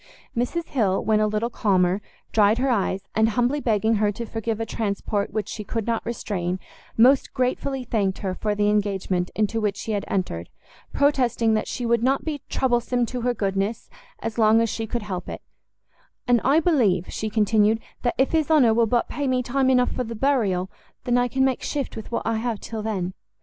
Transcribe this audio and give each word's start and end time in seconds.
Mrs 0.35 0.69
Hill, 0.69 1.05
when 1.05 1.19
a 1.19 1.27
little 1.27 1.51
calmer, 1.51 2.01
dried 2.31 2.57
her 2.57 2.71
eyes, 2.71 3.03
and 3.13 3.29
humbly 3.29 3.59
begging 3.59 3.97
her 3.97 4.11
to 4.13 4.25
forgive 4.25 4.59
a 4.59 4.65
transport 4.65 5.31
which 5.31 5.47
she 5.47 5.63
could 5.63 5.85
not 5.85 6.03
restrain, 6.07 6.59
most 6.97 7.35
gratefully 7.35 7.83
thanked 7.83 8.17
her 8.25 8.33
for 8.33 8.55
the 8.55 8.67
engagement 8.67 9.29
into 9.35 9.61
which 9.61 9.77
she 9.77 9.91
had 9.91 10.03
entered, 10.07 10.49
protesting 10.91 11.53
that 11.53 11.67
she 11.67 11.85
would 11.85 12.01
not 12.01 12.25
be 12.25 12.41
troublesome 12.49 13.05
to 13.05 13.21
her 13.21 13.35
goodness 13.35 13.91
as 14.23 14.39
long 14.39 14.59
as 14.59 14.69
she 14.71 14.87
could 14.87 15.03
help 15.03 15.29
it; 15.29 15.43
"And 16.27 16.41
I 16.43 16.59
believe," 16.61 17.11
she 17.13 17.29
continued, 17.29 17.79
"that 18.01 18.15
if 18.17 18.31
his 18.31 18.49
honour 18.49 18.73
will 18.73 18.87
but 18.87 19.07
pay 19.07 19.27
me 19.27 19.43
time 19.43 19.69
enough 19.69 19.91
for 19.91 20.03
the 20.03 20.15
burial, 20.15 20.71
I 21.05 21.27
can 21.27 21.45
make 21.45 21.61
shift 21.61 21.95
with 21.95 22.11
what 22.11 22.23
I 22.25 22.37
have 22.37 22.59
till 22.59 22.81
then. 22.81 23.13